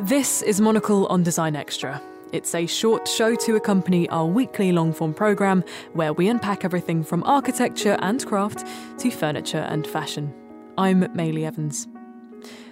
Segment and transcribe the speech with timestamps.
[0.00, 2.02] This is Monocle on Design Extra.
[2.32, 7.04] It's a short show to accompany our weekly long form programme where we unpack everything
[7.04, 8.66] from architecture and craft
[8.98, 10.34] to furniture and fashion.
[10.76, 11.86] I'm Mae-Li Evans.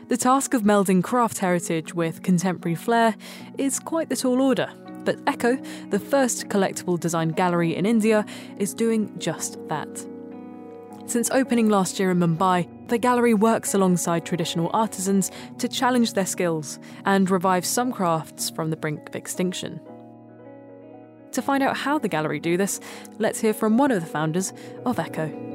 [0.09, 3.15] The task of melding craft heritage with contemporary flair
[3.57, 4.69] is quite the tall order,
[5.05, 8.27] but Ekaa, the first collectible design gallery in India,
[8.59, 10.12] is doing just that.
[11.07, 16.27] Since opening last year in Mumbai, the gallery works alongside traditional artisans to challenge their
[16.27, 19.81] skills and revive some crafts from the brink of extinction.
[21.33, 22.81] To find out how the gallery do this,
[23.19, 24.53] let's hear from one of the founders
[24.87, 25.53] of Ekaa.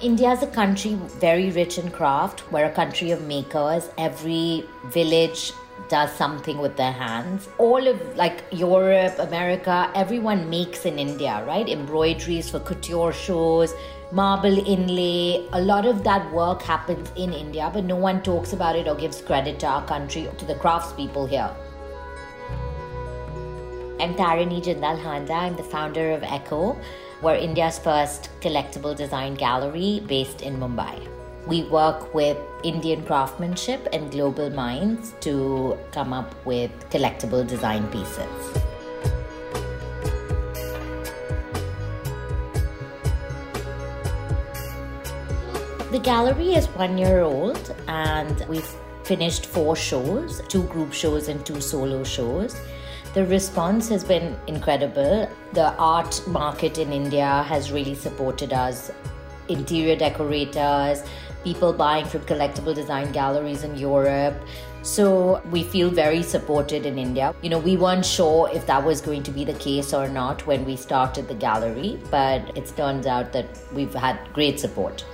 [0.00, 2.50] India is a country very rich in craft.
[2.50, 3.88] We're a country of makers.
[3.96, 5.52] Every village
[5.88, 7.48] does something with their hands.
[7.58, 11.68] All of like Europe, America, everyone makes in India, right?
[11.68, 13.74] Embroideries for couture shows,
[14.10, 15.46] marble inlay.
[15.52, 18.94] A lot of that work happens in India, but no one talks about it or
[18.94, 21.50] gives credit to our country, to the craftspeople here.
[24.00, 25.30] I'm Tarini Jindal Handa.
[25.30, 26.76] I'm the founder of Ekaa.
[27.22, 31.21] We're India's first collectible design gallery based in Mumbai.
[31.46, 38.62] We work with Indian craftsmanship and global minds to come up with collectible design pieces.
[45.90, 51.44] The gallery is one year old and we've finished four shows two group shows and
[51.44, 52.56] two solo shows.
[53.14, 55.28] The response has been incredible.
[55.52, 58.90] The art market in India has really supported us.
[59.48, 61.02] Interior decorators,
[61.44, 64.34] people buying from collectible design galleries in Europe.
[64.82, 67.34] So we feel very supported in India.
[67.42, 70.44] You know, we weren't sure if that was going to be the case or not
[70.46, 75.04] when we started the gallery, but it turns out that we've had great support.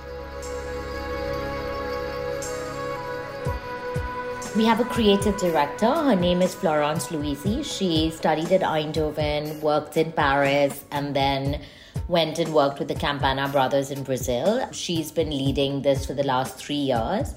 [4.55, 5.93] We have a creative director.
[5.93, 7.61] Her name is Florence Louisy.
[7.61, 11.61] She studied at Eindhoven, worked in Paris, and then
[12.09, 14.67] went and worked with the Campana brothers in Brazil.
[14.71, 17.35] She's been leading this for the last three years.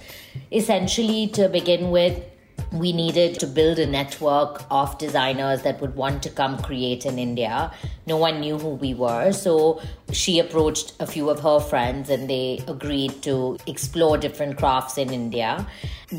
[0.50, 2.24] Essentially, to begin with,
[2.72, 7.18] we needed to build a network of designers that would want to come create in
[7.18, 7.72] India.
[8.06, 9.80] No one knew who we were, so
[10.12, 15.10] she approached a few of her friends and they agreed to explore different crafts in
[15.10, 15.66] India.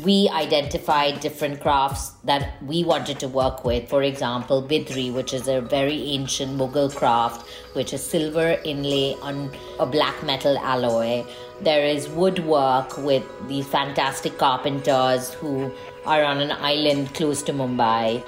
[0.04, 3.88] We identified different crafts that we wanted to work with.
[3.88, 9.50] For example, Bidri, which is a very ancient Mughal craft, which is silver inlay on
[9.78, 11.24] a black metal alloy.
[11.60, 15.72] There is woodwork with these fantastic carpenters who
[16.06, 18.24] are on an island close to Mumbai.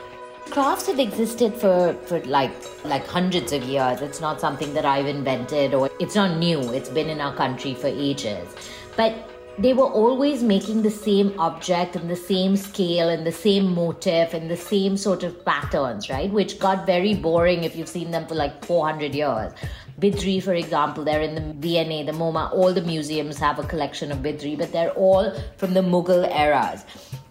[0.51, 2.53] Crafts have existed for, for like
[2.85, 4.01] like hundreds of years.
[4.01, 6.61] It's not something that I've invented or it's not new.
[6.73, 8.49] It's been in our country for ages.
[8.97, 9.15] But
[9.59, 14.35] they were always making the same object and the same scale and the same motif
[14.35, 16.31] and the same sort of patterns, right?
[16.31, 19.53] Which got very boring if you've seen them for like 400 years.
[19.99, 24.13] Bidri, for example, they're in the V&A, the MoMA, all the museums have a collection
[24.13, 26.85] of Bidri, but they're all from the Mughal eras.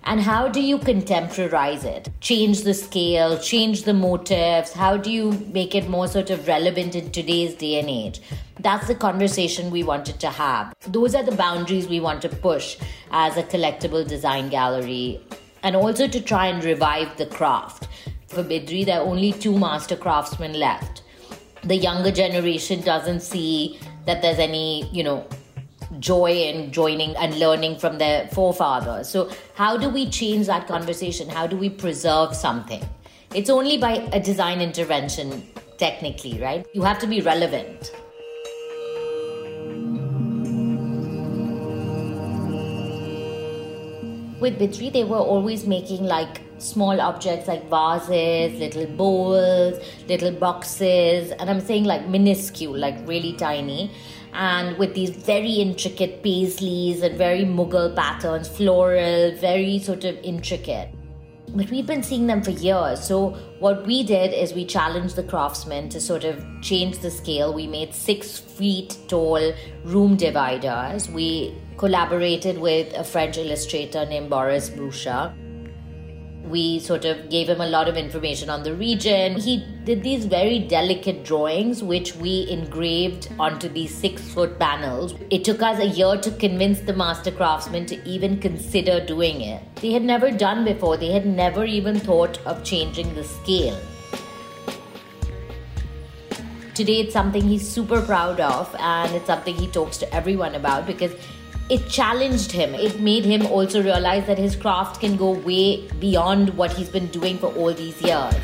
[0.07, 2.09] And how do you contemporize it?
[2.21, 4.71] Change the scale, change the motifs.
[4.71, 8.21] How do you make it more sort of relevant in today's day and age?
[8.59, 10.75] That's the conversation we wanted to have.
[10.87, 12.77] Those are the boundaries we want to push
[13.09, 15.21] as a collectible design gallery,
[15.63, 17.87] and also to try and revive the craft.
[18.27, 21.01] For Bidri, there are only two master craftsmen left.
[21.63, 25.27] The younger generation doesn't see that there's any, you know,
[25.99, 29.09] joy in joining and learning from their forefathers.
[29.09, 31.29] So, how do we change that conversation?
[31.29, 32.83] How do we preserve something?
[33.33, 35.43] It's only by a design intervention,
[35.77, 36.65] technically, right?
[36.73, 37.91] You have to be relevant.
[44.39, 51.31] With Bidri, they were always making like small objects like vases, little bowls, little boxes,
[51.31, 53.91] and I'm saying like minuscule, like really tiny
[54.35, 60.89] and with these very intricate paisleys and very Mughal patterns, floral, very sort of intricate.
[61.49, 63.01] But we've been seeing them for years.
[63.01, 63.29] So,
[63.59, 67.53] what we did is we challenged the craftsmen to sort of change the scale.
[67.53, 69.53] We made six feet tall
[69.83, 71.09] room dividers.
[71.09, 75.33] We collaborated with a French illustrator named Boris Boucher
[76.49, 79.39] we sort of gave him a lot of information on the region.
[79.39, 85.15] He did these very delicate drawings, which we engraved onto these six foot panels.
[85.29, 89.63] It took us a year to convince the master craftsmen to even consider doing it.
[89.77, 93.79] They had never done before, they had never even thought of changing the scale.
[96.73, 100.85] Today, it's something he's super proud of, and it's something he talks to everyone about
[100.85, 101.13] because
[101.69, 102.75] it challenged him.
[102.75, 107.07] It made him also realize that his craft can go way beyond what he's been
[107.07, 108.35] doing for all these years.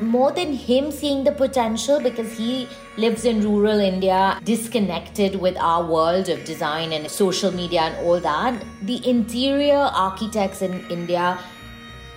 [0.00, 5.84] More than him seeing the potential, because he lives in rural India, disconnected with our
[5.84, 11.38] world of design and social media and all that, the interior architects in India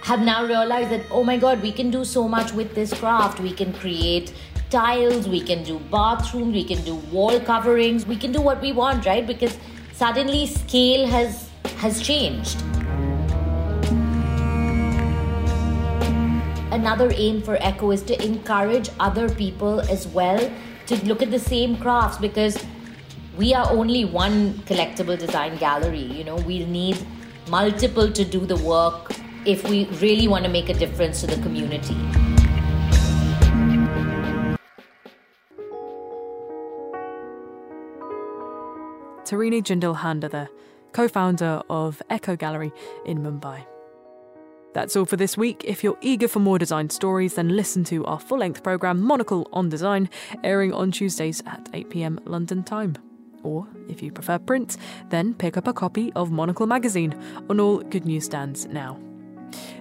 [0.02, 3.40] have now realized that, oh my god, we can do so much with this craft.
[3.40, 4.34] We can create
[4.74, 8.72] tiles, we can do bathrooms, we can do wall coverings, we can do what we
[8.72, 9.28] want, right?
[9.28, 9.56] Because
[9.94, 12.62] suddenly scale has has changed.
[16.80, 20.42] Another aim for Ekaa is to encourage other people as well
[20.88, 22.58] to look at the same crafts because
[23.38, 26.06] we are only one collectible design gallery.
[26.20, 27.06] You know, we need
[27.48, 29.16] multiple to do the work
[29.46, 32.23] if we really want to make a difference to the community.
[39.34, 40.48] Tarini Jindal Handa
[40.92, 42.72] co founder of Ekaa Gallery
[43.04, 43.66] in Mumbai.
[44.76, 45.64] That's all for this week.
[45.66, 49.50] If you're eager for more design stories, then listen to our full length programme Monocle
[49.52, 50.08] on Design,
[50.44, 52.96] airing on Tuesdays at 8pm London time.
[53.42, 54.78] Or, if you prefer print,
[55.10, 57.20] then pick up a copy of Monocle magazine
[57.50, 59.00] on all good newsstands now.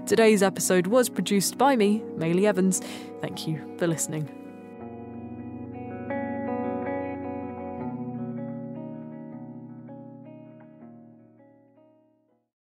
[0.07, 2.81] Today's episode was produced by me, Mae-Li Evans.
[3.21, 4.42] Thank you for listening.